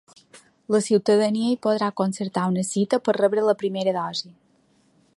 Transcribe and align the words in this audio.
La 0.75 0.79
ciutadania 0.85 1.51
hi 1.51 1.59
podrà 1.67 1.91
concertar 2.03 2.47
una 2.55 2.65
cita 2.73 3.01
per 3.09 3.17
rebre 3.21 3.47
la 3.51 3.59
primera 3.63 3.99
dosi. 4.03 4.35